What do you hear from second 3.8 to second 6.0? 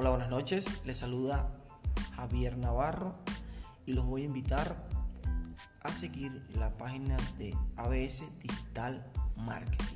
y los voy a invitar a